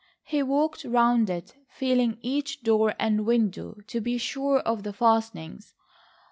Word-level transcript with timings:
He 0.23 0.41
walked 0.41 0.83
round 0.83 1.29
it, 1.29 1.53
feeling 1.69 2.17
each 2.21 2.63
door 2.63 2.95
and 2.97 3.23
window 3.23 3.75
to 3.85 4.01
be 4.01 4.17
sure 4.17 4.57
of 4.61 4.81
the 4.81 4.93
fastenings. 4.93 5.75